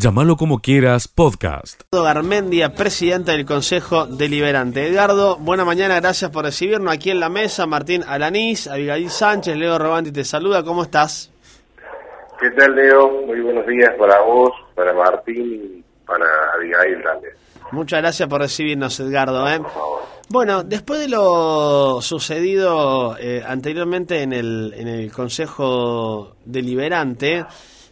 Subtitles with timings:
[0.00, 1.82] Llámalo como quieras, podcast.
[1.90, 4.86] Edgardo Garmendia, presidente del Consejo Deliberante.
[4.86, 7.66] Edgardo, buena mañana, gracias por recibirnos aquí en la mesa.
[7.66, 11.32] Martín Alanís, Abigail Sánchez, Leo Robanti te saluda, ¿cómo estás?
[12.38, 13.26] ¿Qué tal, Leo?
[13.26, 17.32] Muy buenos días para vos, para Martín y para Abigail también.
[17.72, 19.48] Muchas gracias por recibirnos, Edgardo.
[19.50, 19.60] ¿eh?
[20.28, 27.44] Bueno, después de lo sucedido eh, anteriormente en el, en el Consejo Deliberante,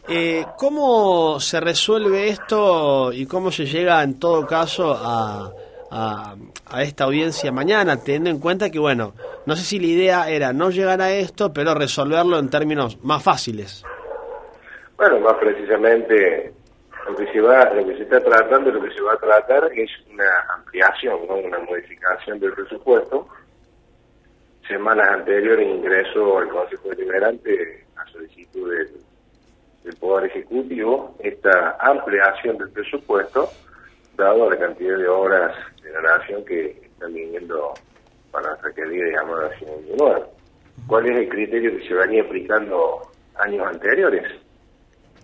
[0.09, 5.53] eh, ¿Cómo se resuelve esto y cómo se llega en todo caso a,
[5.91, 9.15] a, esta audiencia mañana, teniendo en cuenta que, bueno,
[9.47, 13.23] no sé si la idea era no llegar a esto, pero resolverlo en términos más
[13.23, 13.83] fáciles?
[14.97, 16.53] Bueno, más precisamente
[17.07, 19.71] lo que se va, lo que se está tratando, lo que se va a tratar
[19.75, 21.37] es una ampliación, ¿no?
[21.37, 23.29] una modificación del presupuesto.
[24.67, 29.06] Semanas anteriores ingreso al Consejo Deliberante a solicitud del
[29.87, 33.49] del Poder Ejecutivo esta ampliación del presupuesto,
[34.17, 37.73] dado la cantidad de obras de la nación que están viniendo
[38.33, 40.23] para la requerir de 109.
[40.89, 43.01] ¿Cuál es el criterio que se venía aplicando
[43.37, 44.25] años anteriores?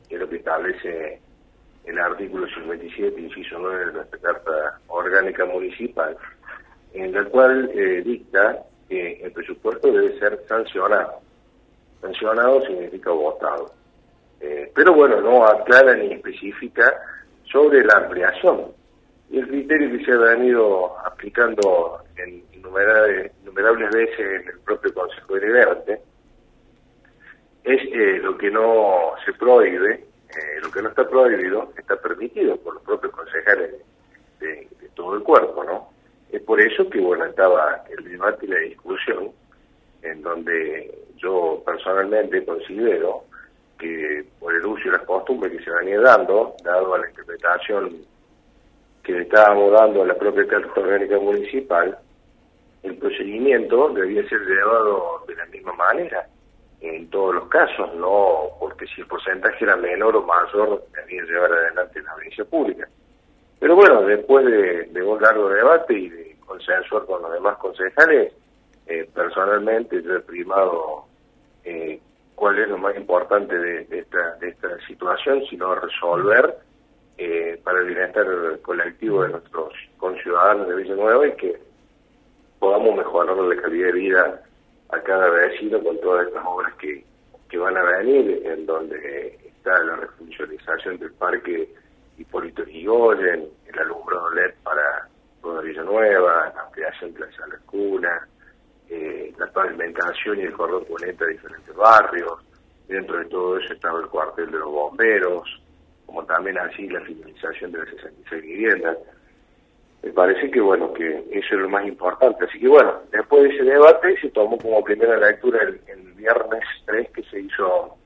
[0.09, 1.20] Que es lo que establece
[1.84, 6.17] el artículo 57, inciso 9 de nuestra Carta Orgánica Municipal,
[6.92, 11.15] en el cual eh, dicta que el presupuesto debe ser sancionado.
[12.00, 13.81] Sancionado significa votado.
[14.43, 16.83] Eh, pero bueno, no aclara ni especifica
[17.45, 18.73] sobre la ampliación.
[19.31, 23.33] Y el criterio que se ha venido aplicando en innumerables,
[23.95, 26.01] veces en el propio Consejo Deliberante
[27.62, 32.56] es eh, lo que no se prohíbe, eh, lo que no está prohibido está permitido
[32.56, 33.75] por los propios concejales
[34.41, 35.91] de, de todo el cuerpo, ¿no?
[36.33, 39.31] Es por eso que, bueno, estaba el debate y la discusión
[40.03, 43.25] en donde yo personalmente considero
[43.83, 47.97] que por el uso y las costumbres que se venía dando, dado a la interpretación
[49.02, 51.98] que le estábamos dando a la propia Carta Orgánica Municipal,
[52.84, 56.28] el procedimiento debía ser llevado de la misma manera
[56.81, 61.53] en todos los casos, no porque si el porcentaje era menor o mayor, debía llevar
[61.53, 62.88] adelante la audiencia pública.
[63.59, 68.32] Pero bueno, después de, un largo debate y de consensuar con los demás concejales,
[68.87, 71.06] eh, personalmente yo he primado
[71.65, 72.00] eh,
[72.42, 76.56] cuál es lo más importante de, esta, de esta situación, sino resolver
[77.16, 78.26] eh, para el bienestar
[78.62, 81.56] colectivo de nuestros conciudadanos de Villanueva y que
[82.58, 84.42] podamos mejorar la calidad de vida
[84.88, 87.04] a cada vecino con todas estas obras que,
[87.48, 91.72] que van a venir, en donde está la refuncionalización del parque
[92.19, 95.09] Hipólito Yrigoyen, el alumbrado LED para
[95.41, 97.56] toda Villanueva, la ampliación de la sala
[100.03, 102.33] pavimentación y el cordón cuneta de diferentes barrios.
[102.89, 105.63] Dentro de todo eso estaba el cuartel de los bomberos,
[106.07, 108.99] como también así la finalización de las 66 viviendas.
[110.03, 112.45] Me parece que bueno, que eso es lo más importante.
[112.45, 115.81] Así que bueno, después de ese debate se tomó como primera lectura el,
[116.15, 117.97] viernes 3 que se hizo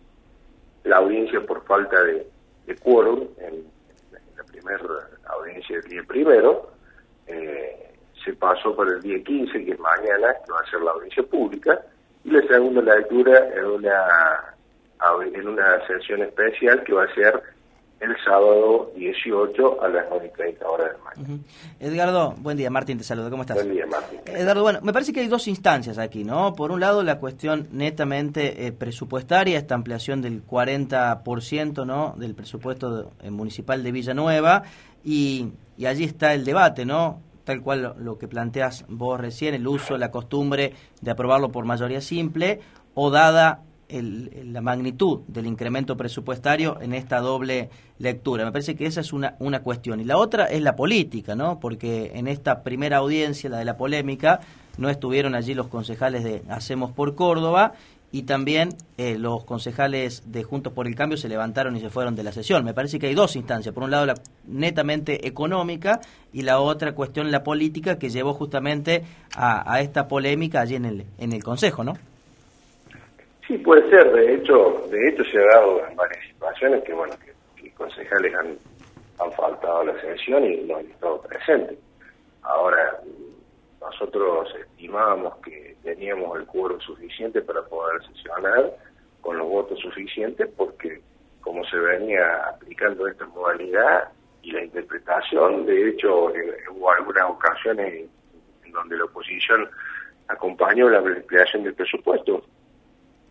[0.84, 2.26] la audiencia por falta de,
[2.82, 3.64] quórum en,
[4.36, 4.80] la primera
[5.26, 6.70] audiencia del día primero.
[7.26, 7.85] Eh,
[8.26, 11.22] se pasó para el día 15, que es mañana, que va a ser la audiencia
[11.22, 11.80] pública,
[12.24, 14.54] y la segunda lectura en una,
[15.32, 17.40] en una sesión especial que va a ser
[18.00, 21.44] el sábado 18 a las 9.30 horas de mañana.
[21.80, 23.56] Edgardo, buen día, Martín, te saludo, ¿cómo estás?
[23.56, 24.20] Buen día, Martín.
[24.26, 26.52] Edgardo, bueno, me parece que hay dos instancias aquí, ¿no?
[26.54, 33.12] Por un lado, la cuestión netamente eh, presupuestaria, esta ampliación del 40%, ¿no?, del presupuesto
[33.22, 34.64] eh, municipal de Villanueva,
[35.04, 39.66] y, y allí está el debate, ¿no?, tal cual lo, que planteas vos recién, el
[39.66, 42.60] uso, la costumbre de aprobarlo por mayoría simple,
[42.92, 47.70] o dada la magnitud del incremento presupuestario en esta doble
[48.00, 48.44] lectura.
[48.44, 50.00] Me parece que esa es una, una cuestión.
[50.00, 51.60] Y la otra es la política, ¿no?
[51.60, 54.40] Porque en esta primera audiencia, la de la polémica,
[54.76, 57.74] no estuvieron allí los concejales de Hacemos por Córdoba
[58.12, 62.14] y también eh, los concejales de Juntos por el Cambio se levantaron y se fueron
[62.14, 62.64] de la sesión.
[62.64, 63.74] Me parece que hay dos instancias.
[63.74, 64.14] Por un lado, la
[64.46, 66.00] netamente económica
[66.32, 69.02] y la otra cuestión, la política, que llevó justamente
[69.36, 71.94] a, esta polémica allí en el, en el Consejo, ¿no?
[73.46, 74.12] Sí, puede ser.
[74.12, 78.56] De hecho, de hecho se ha dado en varias situaciones que, bueno, que, concejales han,
[79.18, 81.76] han faltado a la sesión y no han estado presentes.
[82.42, 83.00] Ahora,
[83.90, 88.72] nosotros estimábamos que teníamos el cuero suficiente para poder sesionar
[89.20, 91.00] con los votos suficientes porque
[91.40, 94.08] como se venía aplicando esta modalidad
[94.42, 98.08] y la interpretación, de hecho eh, hubo algunas ocasiones
[98.64, 99.68] en donde la oposición
[100.28, 102.44] acompañó la ampliación del presupuesto,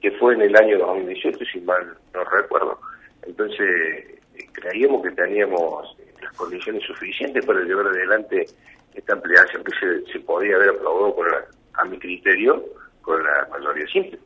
[0.01, 2.79] que fue en el año 2018, si mal no recuerdo.
[3.23, 8.45] Entonces, eh, creíamos que teníamos las condiciones suficientes para llevar adelante
[8.95, 11.27] esta ampliación que se, se podía haber aprobado con
[11.77, 12.63] a mi criterio
[13.01, 14.19] con la mayoría simple.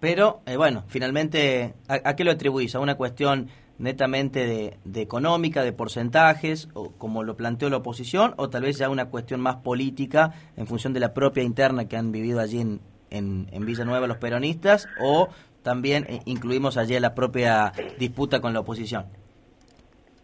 [0.00, 2.74] Pero, eh, bueno, finalmente, ¿a, qué lo atribuís?
[2.74, 3.48] ¿A una cuestión
[3.78, 8.88] netamente de, económica, de porcentajes, o como lo planteó la oposición, o tal vez ya
[8.88, 12.80] una cuestión más política en función de la propia interna que han vivido allí en,
[13.10, 15.28] en, Villanueva los peronistas, o
[15.62, 19.06] también eh, incluimos allí la propia disputa con la oposición?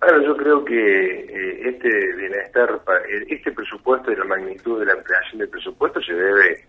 [0.00, 2.80] Bueno, yo creo que eh, este bienestar,
[3.28, 6.64] este presupuesto y la magnitud de la ampliación del presupuesto se debe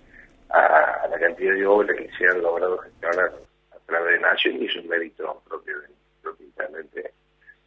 [0.49, 3.31] a, la cantidad de obras que se han logrado gestionar
[3.71, 5.75] a través de Nación y es un mérito propio,
[6.23, 7.13] propiamente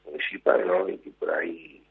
[0.05, 0.89] municipal, ¿no?
[0.89, 1.87] Y que por ahí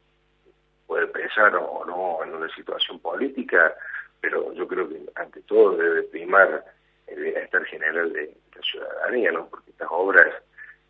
[0.86, 3.74] puede pesar o no en una situación política,
[4.20, 6.66] pero yo creo que ante todo debe primar
[7.08, 9.48] el bienestar general de la ciudadanía, ¿no?
[9.48, 10.28] Porque estas obras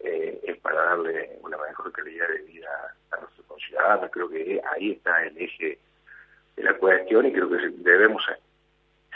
[0.03, 4.09] eh, es para darle una mejor calidad de vida a nuestros conciudadanos.
[4.11, 5.77] Creo que ahí está el eje
[6.55, 8.23] de la cuestión y creo que debemos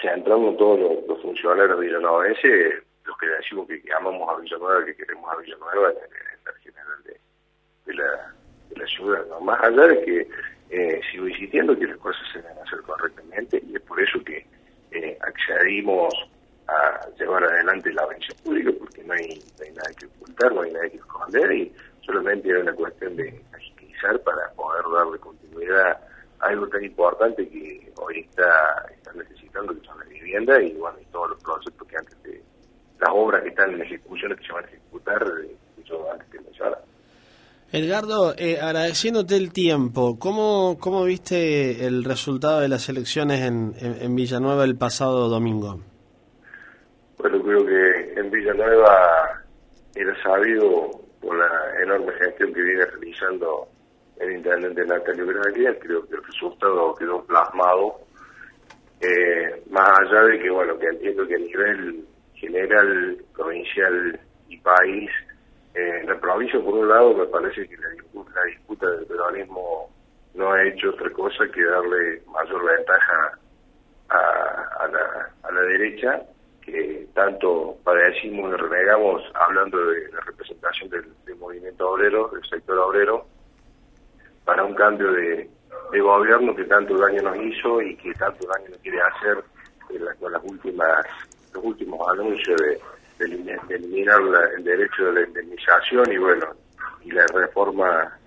[0.02, 5.38] centrando todos los, funcionarios villanovenses, los que decimos que, amamos a Villanueva, que queremos a
[5.38, 7.04] Villanueva, en el general
[7.86, 8.34] de, la,
[8.76, 9.26] de ciudad.
[9.28, 9.40] ¿no?
[9.42, 10.28] Más allá de que
[10.70, 14.46] eh, sigo insistiendo que las cosas se deben hacer correctamente y es por eso que
[14.92, 16.14] eh, accedimos
[16.68, 20.90] a llevar adelante la audiencia pública porque no hay, nada que ocultar, no hay nada
[20.90, 21.74] que esconder y
[22.06, 26.00] solamente era una cuestión de agilizar para poder darle continuidad
[26.40, 31.06] a algo tan importante que hoy está, necesitando que son la vivienda y bueno y
[31.06, 32.44] todos los proyectos que antes de
[33.00, 35.24] las obras que están en ejecución que se van a ejecutar
[35.76, 36.82] que yo antes te mencionaba.
[37.72, 44.16] Edgardo, eh, agradeciéndote el tiempo, ¿cómo, ¿cómo viste el resultado de las elecciones en, en
[44.16, 45.82] Villanueva el pasado domingo?
[47.46, 49.40] Creo que en Villanueva
[49.94, 50.90] era sabido
[51.22, 53.68] por la enorme gestión que viene realizando
[54.20, 58.00] el intendente Natalio Gracia, creo que el resultado quedó plasmado,
[59.00, 64.20] eh, más allá de que, bueno, que entiendo que a nivel general, provincial
[64.50, 65.12] y país,
[65.76, 69.92] eh, la provincia, por un lado, me parece que la disputa, la disputa del peronismo
[70.34, 73.38] no ha hecho otra cosa que darle mayor ventaja
[74.10, 76.26] a, la, a la derecha
[76.66, 81.06] que tanto padecimos y renegamos hablando de la representación del,
[81.38, 83.28] movimiento obrero, del sector obrero,
[84.44, 85.50] para un cambio de,
[86.02, 89.44] gobierno que tanto daño nos hizo y que tanto daño nos quiere hacer
[90.20, 91.06] con las últimas
[91.54, 92.82] los últimos anuncios de,
[93.70, 94.20] eliminar
[94.58, 96.48] el derecho de la indemnización y bueno
[97.04, 98.18] y la reforma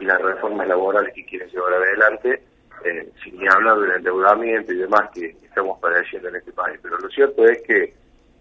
[0.00, 2.42] y las reformas laborales que quieren llevar adelante
[2.84, 6.78] eh, sin ni hablar del endeudamiento y demás que estamos padeciendo en este país.
[6.82, 7.94] Pero lo cierto es que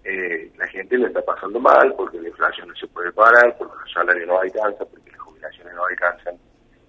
[0.04, 3.76] eh, la gente lo está pasando mal porque la inflación no se puede parar, porque
[3.80, 6.36] los salarios no alcanzan, porque las jubilaciones no alcanzan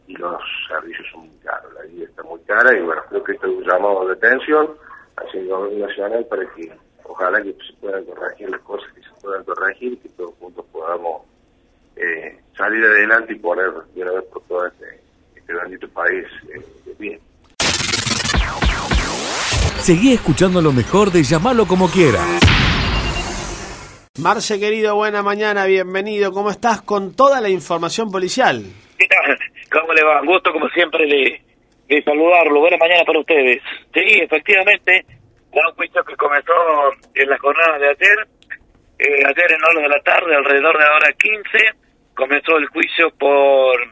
[0.07, 3.33] y los servicios son muy caros, la vida está muy cara y bueno, creo que
[3.33, 4.71] esto es un llamado de atención
[5.17, 6.73] hacia el gobierno nacional para que
[7.05, 11.23] ojalá que se puedan corregir las cosas que se puedan corregir que todos juntos podamos
[11.97, 15.01] eh, salir adelante y poner de una vez por todas este,
[15.37, 16.27] este bendito país
[16.84, 16.84] de
[19.85, 22.41] Seguí escuchando lo mejor de llamarlo como quieras.
[24.19, 26.33] Marce, querido, buena mañana, bienvenido.
[26.33, 28.65] ¿Cómo estás con toda la información policial?
[29.71, 30.23] ¿Cómo le va?
[30.23, 32.61] Gusto, como siempre, de, saludarlo.
[32.61, 33.61] Buena mañana para ustedes.
[33.93, 35.05] Sí, efectivamente,
[35.53, 36.55] un juicio que comenzó
[37.15, 38.27] en la jornada de ayer.
[38.99, 41.59] Eh, ayer en horas de la tarde, alrededor de la hora 15,
[42.15, 43.83] comenzó el juicio por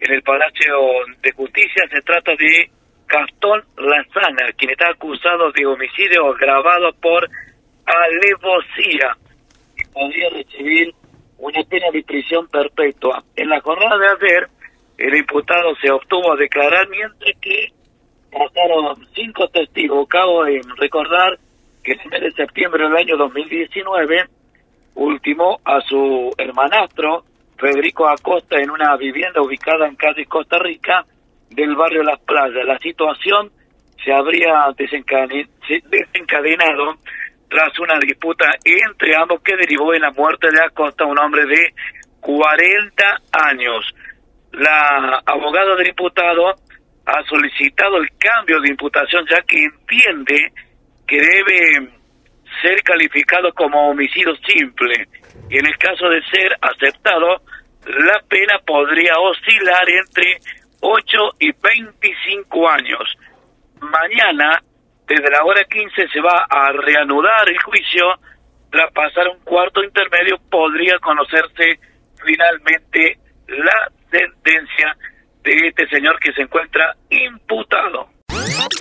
[0.00, 0.76] en el Palacio
[1.22, 1.88] de Justicia.
[1.90, 2.70] Se trata de
[3.08, 7.28] Gastón Lanzana, quien está acusado de homicidio agravado por
[7.86, 9.16] alevosía
[9.76, 10.94] y podría recibir
[11.38, 13.22] una pena de prisión perpetua.
[13.34, 14.48] En la jornada de ayer,
[14.98, 17.68] el imputado se obtuvo a declarar mientras que
[18.30, 20.04] pasaron cinco testigos.
[20.04, 21.38] Acabo de recordar
[21.82, 24.24] que en el mes de septiembre del año 2019
[24.96, 27.24] último a su hermanastro
[27.56, 31.06] Federico Acosta en una vivienda ubicada en calle Costa Rica
[31.50, 32.64] del barrio Las Playas.
[32.64, 33.50] La situación
[34.04, 36.96] se habría desencadenado
[37.48, 41.74] tras una disputa entre ambos que derivó en la muerte de Acosta, un hombre de
[42.20, 43.94] 40 años.
[44.52, 46.54] La abogada del imputado
[47.06, 50.52] ha solicitado el cambio de imputación ya que entiende
[51.06, 51.90] que debe
[52.60, 55.08] ser calificado como homicidio simple
[55.48, 57.40] y en el caso de ser aceptado
[57.86, 60.38] la pena podría oscilar entre
[60.80, 63.16] 8 y 25 años.
[63.80, 64.62] Mañana,
[65.06, 68.18] desde la hora 15, se va a reanudar el juicio.
[68.70, 71.80] Tras pasar un cuarto intermedio, podría conocerse
[72.24, 73.18] finalmente
[73.48, 74.96] la sentencia
[75.42, 78.08] de este señor que se encuentra imputado.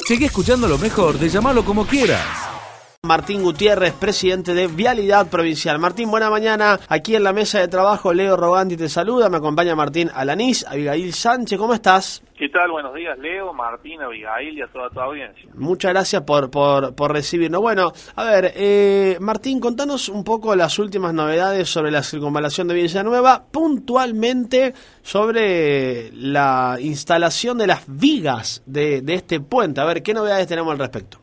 [0.06, 2.67] Sigue escuchando lo mejor de llamarlo como quieras.
[3.04, 5.78] Martín Gutiérrez, presidente de Vialidad Provincial.
[5.78, 6.80] Martín, buena mañana.
[6.90, 9.30] Aquí en la mesa de trabajo, Leo Roganti te saluda.
[9.30, 11.60] Me acompaña Martín Alanís, Abigail Sánchez.
[11.60, 12.24] ¿Cómo estás?
[12.36, 12.72] ¿Qué tal?
[12.72, 15.50] Buenos días, Leo, Martín, Abigail y a toda tu audiencia.
[15.54, 17.62] Muchas gracias por, por, por recibirnos.
[17.62, 22.74] Bueno, a ver, eh, Martín, contanos un poco las últimas novedades sobre la circunvalación de
[22.74, 24.74] Villanueva, puntualmente
[25.04, 29.82] sobre la instalación de las vigas de, de este puente.
[29.82, 31.20] A ver, ¿qué novedades tenemos al respecto?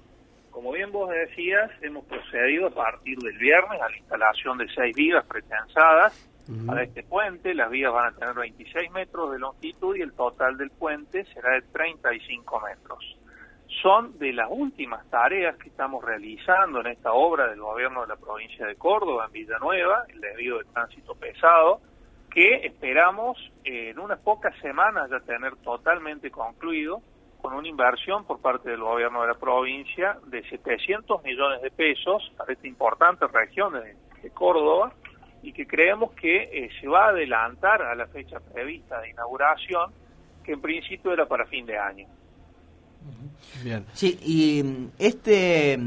[0.64, 4.96] Como bien vos decías, hemos procedido a partir del viernes a la instalación de seis
[4.96, 6.26] vigas pretensadas
[6.66, 7.52] para este puente.
[7.52, 11.52] Las vigas van a tener 26 metros de longitud y el total del puente será
[11.52, 13.18] de 35 metros.
[13.82, 18.16] Son de las últimas tareas que estamos realizando en esta obra del gobierno de la
[18.16, 21.82] provincia de Córdoba, en Villanueva, el desvío de tránsito pesado,
[22.30, 27.02] que esperamos eh, en unas pocas semanas ya tener totalmente concluido
[27.44, 32.32] con una inversión por parte del gobierno de la provincia de 700 millones de pesos
[32.38, 34.94] para esta importante región de, de Córdoba
[35.42, 39.92] y que creemos que eh, se va a adelantar a la fecha prevista de inauguración,
[40.42, 42.06] que en principio era para fin de año.
[43.62, 43.84] Bien.
[43.92, 45.78] Sí, y mm, este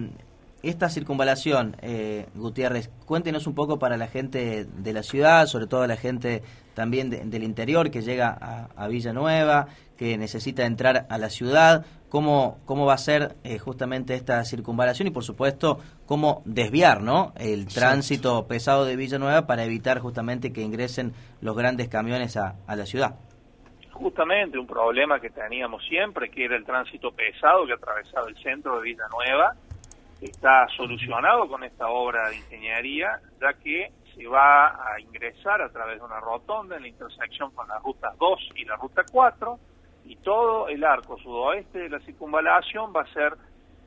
[0.61, 5.87] esta circunvalación, eh, Gutiérrez, cuéntenos un poco para la gente de la ciudad, sobre todo
[5.87, 6.43] la gente
[6.75, 9.67] también del interior que llega a, a, Villanueva,
[9.97, 15.07] que necesita entrar a la ciudad, cómo, cómo va a ser eh, justamente esta circunvalación
[15.07, 17.33] y por supuesto cómo desviar ¿no?
[17.37, 22.75] el tránsito pesado de Villanueva para evitar justamente que ingresen los grandes camiones a, a
[22.75, 23.15] la ciudad.
[23.91, 28.79] Justamente un problema que teníamos siempre, que era el tránsito pesado que atravesaba el centro
[28.79, 29.55] de Villanueva,
[30.21, 35.99] está solucionado con esta obra de ingeniería, ya que se va a ingresar a través
[35.99, 39.59] de una rotonda en la intersección con la ruta 2 y la ruta 4,
[40.07, 43.33] y todo el arco sudoeste de la circunvalación va a ser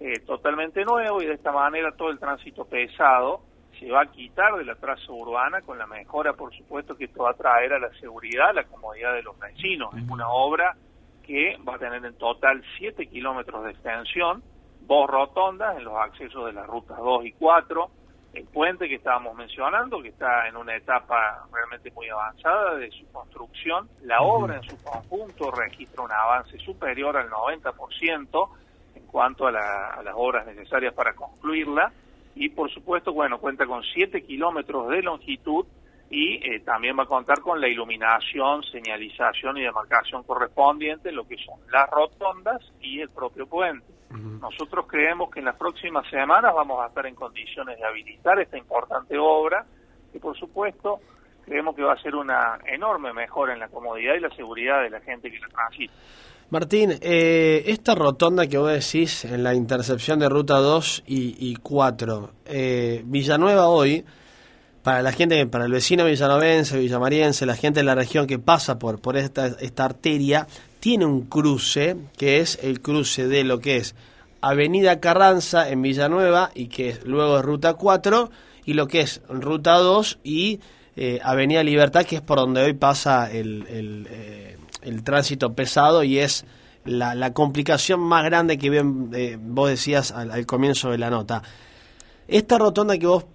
[0.00, 3.42] eh, totalmente nuevo y de esta manera todo el tránsito pesado
[3.78, 7.22] se va a quitar de la traza urbana con la mejora, por supuesto, que esto
[7.22, 9.94] va a traer a la seguridad, a la comodidad de los vecinos.
[9.96, 10.76] Es una obra
[11.22, 14.42] que va a tener en total 7 kilómetros de extensión,
[14.82, 17.90] dos rotondas en los accesos de las rutas 2 y 4,
[18.32, 23.10] el puente que estábamos mencionando, que está en una etapa realmente muy avanzada de su
[23.10, 23.88] construcción.
[24.02, 28.48] La obra en su conjunto registra un avance superior al 90%
[28.94, 31.92] en cuanto a, la, a las obras necesarias para concluirla
[32.34, 35.66] y por supuesto, bueno, cuenta con 7 kilómetros de longitud
[36.10, 41.36] y eh, también va a contar con la iluminación, señalización y demarcación correspondiente, lo que
[41.36, 43.86] son las rotondas y el propio puente.
[44.10, 48.58] Nosotros creemos que en las próximas semanas vamos a estar en condiciones de habilitar esta
[48.58, 49.64] importante obra,
[50.12, 51.00] que por supuesto
[51.44, 54.90] creemos que va a ser una enorme mejora en la comodidad y la seguridad de
[54.90, 55.92] la gente que la transita.
[56.50, 61.54] Martín, eh, esta rotonda que vos decís en la intercepción de Ruta 2 y, y
[61.54, 64.04] 4, eh, Villanueva hoy,
[64.82, 68.80] para la gente, para el vecino villanovense, villamariense, la gente de la región que pasa
[68.80, 70.48] por, por esta, esta arteria,
[70.80, 73.94] tiene un cruce, que es el cruce de lo que es
[74.40, 78.30] Avenida Carranza en Villanueva y que es luego es Ruta 4,
[78.64, 80.60] y lo que es Ruta 2 y
[80.96, 83.66] eh, Avenida Libertad, que es por donde hoy pasa el...
[83.68, 86.46] eh, el tránsito pesado y es
[86.86, 91.10] la, la complicación más grande que bien eh, vos decías al, al, comienzo de la
[91.10, 91.42] nota.
[92.26, 93.26] Esta rotonda que vos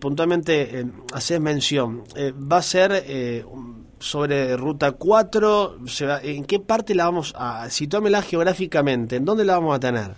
[0.00, 2.04] puntualmente haces mención,
[2.50, 3.04] ¿va a ser
[4.04, 5.86] sobre Ruta 4?
[5.86, 7.68] Se va, ¿En qué parte la vamos a...
[7.70, 10.10] Situámela geográficamente, ¿en dónde la vamos a tener?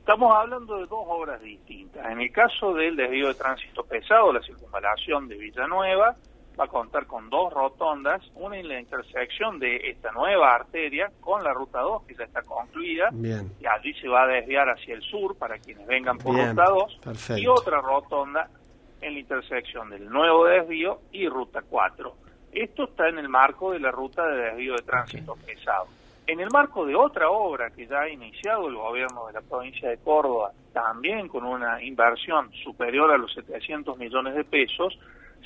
[0.00, 2.04] Estamos hablando de dos obras distintas.
[2.10, 6.16] En el caso del desvío de tránsito pesado, la circunvalación de Villanueva,
[6.58, 11.42] va a contar con dos rotondas, una en la intersección de esta nueva arteria con
[11.42, 13.50] la ruta 2 que ya está concluida Bien.
[13.60, 16.50] y allí se va a desviar hacia el sur para quienes vengan por Bien.
[16.50, 17.40] ruta 2 Perfecto.
[17.42, 18.50] y otra rotonda
[19.00, 22.14] en la intersección del nuevo desvío y ruta 4.
[22.52, 25.54] Esto está en el marco de la ruta de desvío de tránsito okay.
[25.54, 25.86] pesado.
[26.26, 29.88] En el marco de otra obra que ya ha iniciado el gobierno de la provincia
[29.88, 34.98] de Córdoba, también con una inversión superior a los 700 millones de pesos,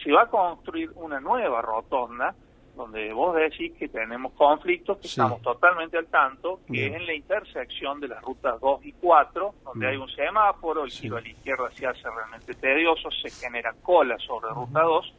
[0.03, 2.35] se va a construir una nueva rotonda
[2.77, 5.13] donde vos decís que tenemos conflictos, que sí.
[5.13, 6.95] estamos totalmente al tanto, que Bien.
[6.95, 9.93] es en la intersección de las rutas 2 y 4, donde Bien.
[9.93, 11.21] hay un semáforo, el giro sí.
[11.21, 14.67] a la izquierda se hace realmente tedioso, se genera cola sobre uh -huh.
[14.67, 15.15] ruta 2,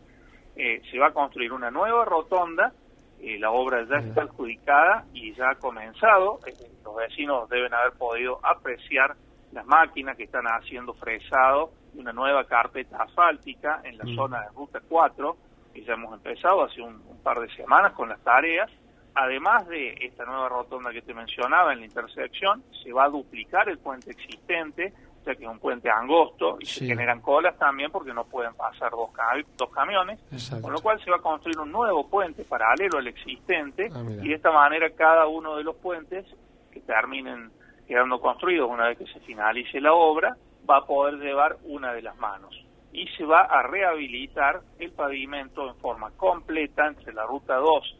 [0.56, 2.74] eh, se va a construir una nueva rotonda,
[3.20, 7.94] eh, la obra ya está adjudicada y ya ha comenzado, eh, los vecinos deben haber
[7.94, 9.16] podido apreciar
[9.52, 14.16] las máquinas que están haciendo fresado una nueva carpeta asfáltica en la mm.
[14.16, 15.38] zona de Ruta 4.
[15.74, 18.70] que ya hemos empezado hace un, un par de semanas con las tareas.
[19.14, 23.70] Además de esta nueva rotonda que te mencionaba en la intersección, se va a duplicar
[23.70, 24.94] el puente existente,
[25.34, 26.79] que es un puente angosto y Sí.
[26.82, 30.63] se generan colas también porque no pueden pasar dos, ca- dos camiones, Exacto.
[30.63, 34.27] con lo cual se va a construir un nuevo puente paralelo al existente Ah, y
[34.27, 36.25] de esta manera cada uno de los puentes
[36.72, 37.51] que terminen
[37.88, 40.36] quedando construidos una vez que se finalice la obra
[40.70, 42.53] va a poder llevar una de las manos
[42.91, 47.98] y se va a rehabilitar el pavimento en forma completa entre la ruta 2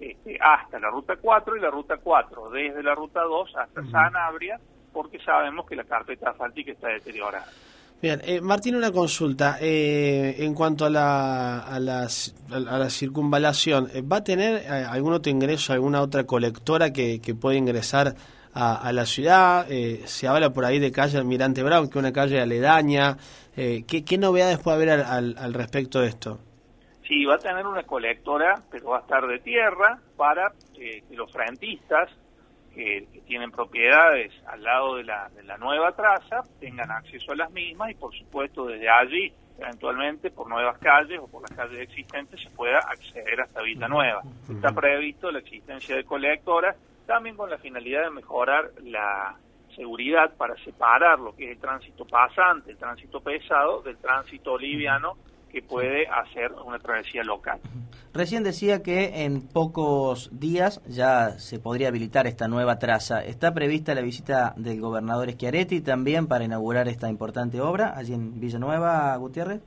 [0.00, 4.58] este, hasta la ruta 4 y la ruta 4, desde la ruta 2 hasta Sanabria,
[4.94, 7.44] porque sabemos que la carpeta asfáltica está deteriorada.
[8.00, 9.58] Bien, eh, Martín, una consulta.
[9.60, 12.06] Eh, en cuanto a la, a la,
[12.50, 17.20] a la circunvalación, eh, ¿va a tener eh, algún otro ingreso, alguna otra colectora que,
[17.20, 18.14] que pueda ingresar
[18.52, 19.66] a, a la ciudad?
[19.70, 23.16] Eh, se habla por ahí de calle Almirante Brown, que es una calle aledaña.
[23.56, 26.38] Eh, ¿qué, ¿Qué novedades puede haber al, al, al respecto de esto?
[27.08, 31.16] Sí, va a tener una colectora, pero va a estar de tierra para eh, que
[31.16, 32.10] los frentistas
[32.74, 37.36] que, que tienen propiedades al lado de la, de la nueva traza tengan acceso a
[37.36, 41.80] las mismas y por supuesto desde allí, eventualmente por nuevas calles o por las calles
[41.80, 44.22] existentes, se pueda acceder hasta Villa Nueva.
[44.50, 46.76] Está previsto la existencia de colectoras,
[47.06, 49.36] también con la finalidad de mejorar la
[49.74, 55.16] seguridad para separar lo que es el tránsito pasante, el tránsito pesado, del tránsito liviano
[55.54, 57.60] que puede hacer una travesía local.
[58.12, 63.24] Recién decía que en pocos días ya se podría habilitar esta nueva traza.
[63.24, 68.40] ¿Está prevista la visita del gobernador Schiaretti también para inaugurar esta importante obra allí en
[68.40, 69.62] Villanueva, Gutiérrez?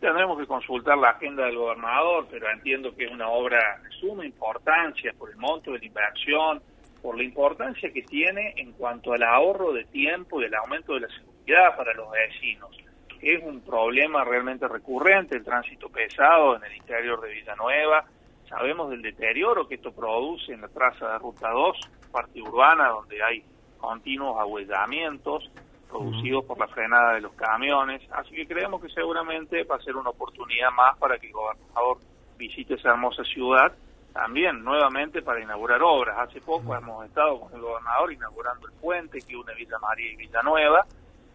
[0.00, 4.26] Tendremos que consultar la agenda del gobernador, pero entiendo que es una obra de suma
[4.26, 6.60] importancia por el monto de la inversión,
[7.00, 11.00] por la importancia que tiene en cuanto al ahorro de tiempo y el aumento de
[11.00, 12.82] la seguridad para los vecinos.
[13.22, 18.04] Es un problema realmente recurrente el tránsito pesado en el interior de Villanueva.
[18.48, 21.78] Sabemos del deterioro que esto produce en la traza de Ruta 2,
[22.10, 23.44] parte urbana, donde hay
[23.78, 25.50] continuos ahuellamientos
[25.88, 28.02] producidos por la frenada de los camiones.
[28.10, 31.98] Así que creemos que seguramente va a ser una oportunidad más para que el gobernador
[32.36, 33.72] visite esa hermosa ciudad.
[34.12, 36.18] También, nuevamente, para inaugurar obras.
[36.18, 40.16] Hace poco hemos estado con el gobernador inaugurando el puente que une Villa María y
[40.16, 40.84] Villanueva.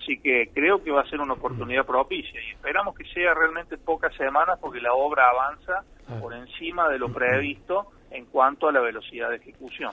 [0.08, 3.78] Así que creo que va a ser una oportunidad propicia y esperamos que sea realmente
[3.78, 5.84] pocas semanas porque la obra avanza
[6.22, 9.92] por encima de lo previsto en cuanto a la velocidad de ejecución.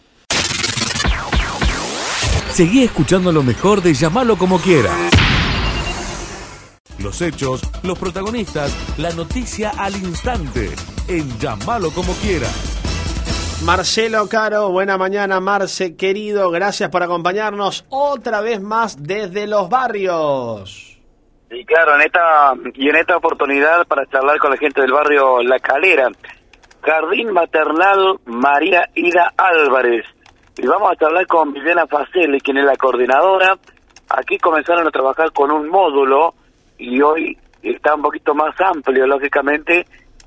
[2.52, 4.90] Seguí escuchando lo mejor de Llamalo como quiera.
[7.00, 10.70] Los hechos, los protagonistas, la noticia al instante.
[11.08, 12.46] En Llamalo como quiera.
[13.64, 21.00] Marcelo Caro, buena mañana, Marce, querido, gracias por acompañarnos otra vez más desde los barrios.
[21.50, 25.42] Y claro, en esta, y en esta oportunidad para charlar con la gente del barrio
[25.42, 26.10] La Calera,
[26.82, 30.04] Jardín Maternal María Ida Álvarez.
[30.58, 33.56] Y vamos a charlar con Viviana Faceli, quien es la coordinadora.
[34.10, 36.34] Aquí comenzaron a trabajar con un módulo
[36.76, 39.86] y hoy está un poquito más amplio, lógicamente,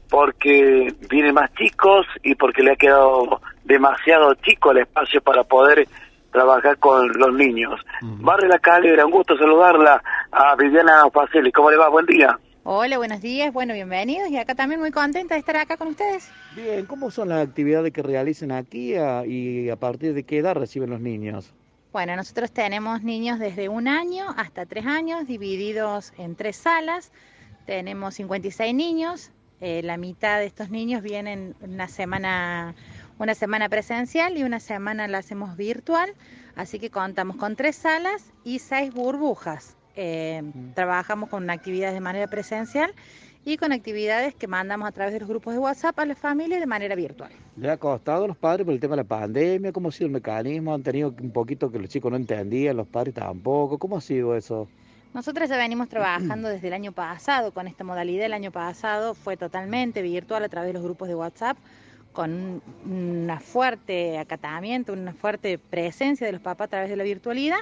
[0.09, 5.87] porque vienen más chicos y porque le ha quedado demasiado chico el espacio para poder
[6.31, 7.79] trabajar con los niños.
[8.01, 11.51] Barrio La Calera, un gusto saludarla a Viviana Faceli.
[11.51, 11.89] ¿Cómo le va?
[11.89, 12.37] Buen día.
[12.69, 16.29] Hola, buenos días, bueno, bienvenidos y acá también muy contenta de estar acá con ustedes.
[16.53, 20.53] Bien, ¿cómo son las actividades que realizan aquí a- y a partir de qué edad
[20.55, 21.53] reciben los niños?
[21.93, 27.13] Bueno, nosotros tenemos niños desde un año hasta tres años divididos en tres salas.
[27.65, 29.31] Tenemos 56 niños.
[29.59, 32.75] Eh, la mitad de estos niños vienen una semana,
[33.17, 36.13] una semana presencial y una semana la hacemos virtual.
[36.55, 39.75] Así que contamos con tres salas y seis burbujas.
[39.95, 40.43] Eh,
[40.75, 42.93] Trabajamos con actividades de manera presencial
[43.45, 46.59] y con actividades que mandamos a través de los grupos de WhatsApp a las familias
[46.59, 47.31] de manera virtual.
[47.55, 49.71] ¿Le ha costado a los padres por el tema de la pandemia?
[49.71, 50.73] ¿Cómo ha sido el mecanismo?
[50.73, 53.79] ¿Han tenido un poquito que los chicos no entendían, los padres tampoco?
[53.79, 54.67] ¿Cómo ha sido eso?
[55.17, 58.27] Nosotros ya venimos trabajando desde el año pasado con esta modalidad.
[58.27, 61.57] El año pasado fue totalmente virtual a través de los grupos de WhatsApp,
[62.13, 62.31] con
[62.85, 67.57] un una fuerte acatamiento, una fuerte presencia de los papás a través de la virtualidad.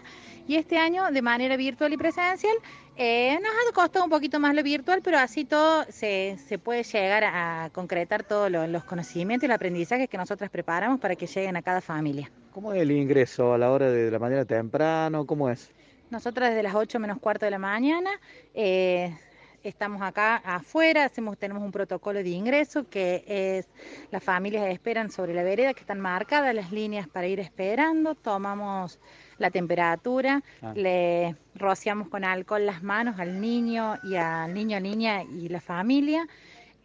[0.49, 2.55] Y este año, de manera virtual y presencial,
[2.97, 6.83] eh, nos ha costado un poquito más lo virtual, pero así todo se, se puede
[6.83, 11.25] llegar a concretar todos lo- los conocimientos y el aprendizaje que nosotros preparamos para que
[11.25, 12.29] lleguen a cada familia.
[12.51, 15.25] ¿Cómo es el ingreso a la hora de la mañana temprano?
[15.25, 15.71] ¿Cómo es?
[16.09, 18.11] Nosotros desde las 8 menos cuarto de la mañana
[18.53, 19.15] eh,
[19.63, 23.67] estamos acá afuera, hacemos, tenemos un protocolo de ingreso que es
[24.11, 28.99] las familias esperan sobre la vereda que están marcadas las líneas para ir esperando, tomamos
[29.39, 30.73] la temperatura, Ah.
[30.75, 36.27] le rociamos con alcohol las manos al niño y al niño, niña y la familia.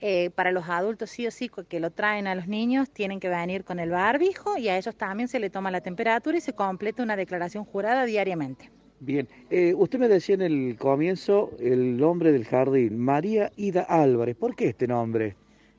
[0.03, 3.29] Eh, para los adultos sí o sí que lo traen a los niños tienen que
[3.29, 6.55] venir con el barbijo y a ellos también se le toma la temperatura y se
[6.55, 8.71] completa una declaración jurada diariamente.
[9.03, 14.37] Bien, eh, usted me decía en el comienzo el nombre del jardín, María Ida Álvarez.
[14.37, 15.37] ¿Por qué este nombre?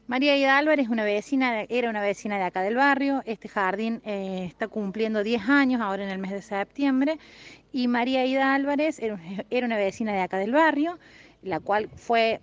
[0.07, 3.21] María Ida Álvarez una vecina era una vecina de acá del barrio.
[3.25, 7.19] Este jardín eh, está cumpliendo 10 años ahora en el mes de septiembre.
[7.71, 9.19] Y María Ida Álvarez era
[9.65, 10.97] una vecina de acá del barrio,
[11.43, 12.41] la cual fue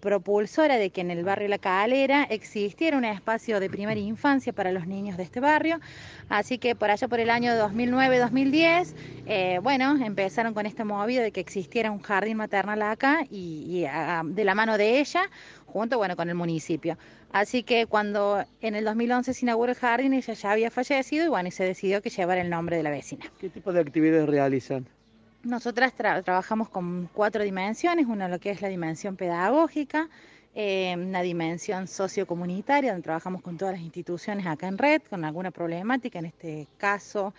[0.00, 4.72] propulsora de que en el barrio La Calera existiera un espacio de primera infancia para
[4.72, 5.78] los niños de este barrio.
[6.28, 8.94] Así que por allá por el año 2009-2010,
[9.26, 14.22] eh, bueno, empezaron con esta movida de que existiera un jardín maternal acá y, ah,
[14.24, 15.22] de la mano de ella,
[15.66, 16.96] junto, bueno, con el municipio.
[17.32, 21.28] Así que cuando en el 2011 se inauguró el jardín, ella ya había fallecido y
[21.28, 23.30] bueno, y se decidió que llevar el nombre de la vecina.
[23.38, 24.88] ¿Qué tipo de actividades realizan?
[25.42, 30.10] Nosotras trabajamos con cuatro dimensiones, una lo que es la dimensión pedagógica,
[30.54, 35.50] eh, una dimensión sociocomunitaria, donde trabajamos con todas las instituciones acá en red, con alguna
[35.50, 37.32] problemática, en este caso,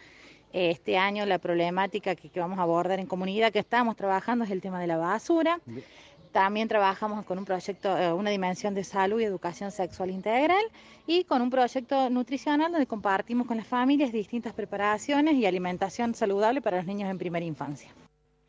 [0.52, 4.52] este año la problemática que, que, vamos a abordar en comunidad que estamos trabajando es
[4.52, 5.60] el tema de la basura.
[6.32, 10.64] También trabajamos con un proyecto, eh, una dimensión de salud y educación sexual integral
[11.06, 16.62] y con un proyecto nutricional donde compartimos con las familias distintas preparaciones y alimentación saludable
[16.62, 17.92] para los niños en primera infancia.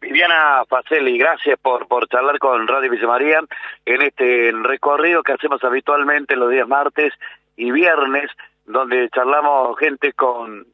[0.00, 3.40] Viviana Faceli, gracias por, por charlar con Radio Villa María
[3.84, 7.12] en este recorrido que hacemos habitualmente los días martes
[7.56, 8.30] y viernes,
[8.64, 10.66] donde charlamos gente con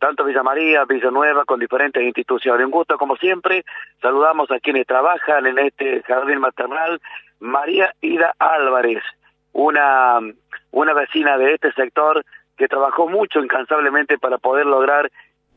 [0.00, 2.64] tanto Villa María, Villanueva, con diferentes instituciones.
[2.64, 3.64] Un gusto, como siempre,
[4.00, 7.00] saludamos a quienes trabajan en este jardín maternal.
[7.38, 9.02] María Ida Álvarez,
[9.52, 10.18] una,
[10.72, 12.24] una vecina de este sector
[12.56, 15.10] que trabajó mucho incansablemente para poder lograr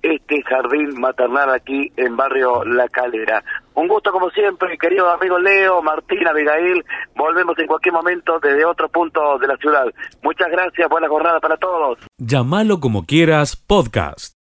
[0.03, 3.43] este jardín maternal aquí en barrio La Calera.
[3.73, 6.83] Un gusto como siempre, querido amigo Leo, Martina, Abigail.
[7.15, 9.85] Volvemos en cualquier momento desde otro punto de la ciudad.
[10.21, 11.97] Muchas gracias, buena jornada para todos.
[12.17, 14.35] Llámalo como quieras, podcast.